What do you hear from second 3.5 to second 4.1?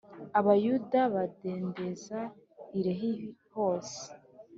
yose.